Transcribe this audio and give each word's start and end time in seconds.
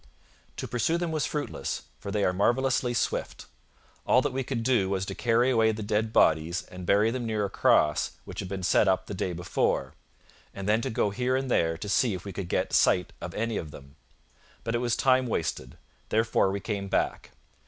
To 0.57 0.67
pursue 0.67 0.97
them 0.97 1.11
was 1.11 1.27
fruitless, 1.27 1.83
for 1.99 2.09
they 2.09 2.23
are 2.25 2.33
marvellously 2.33 2.95
swift. 2.95 3.45
All 4.03 4.19
that 4.23 4.33
we 4.33 4.43
could 4.43 4.63
do 4.63 4.89
was 4.89 5.05
to 5.05 5.13
carry 5.13 5.51
away 5.51 5.71
the 5.71 5.83
dead 5.83 6.11
bodies 6.11 6.63
and 6.71 6.87
bury 6.87 7.11
them 7.11 7.27
near 7.27 7.45
a 7.45 7.51
cross 7.51 8.13
which 8.25 8.39
had 8.39 8.49
been 8.49 8.63
set 8.63 8.87
up 8.87 9.05
the 9.05 9.13
day 9.13 9.31
before, 9.31 9.93
and 10.55 10.67
then 10.67 10.81
to 10.81 10.89
go 10.89 11.11
here 11.11 11.35
and 11.35 11.51
there 11.51 11.77
to 11.77 11.87
see 11.87 12.15
if 12.15 12.25
we 12.25 12.33
could 12.33 12.49
get 12.49 12.73
sight 12.73 13.13
of 13.21 13.35
any 13.35 13.57
of 13.57 13.69
them. 13.69 13.95
But 14.63 14.73
it 14.73 14.79
was 14.79 14.95
time 14.95 15.27
wasted, 15.27 15.77
therefore 16.09 16.49
we 16.49 16.61
came 16.61 16.87
back. 16.87 17.29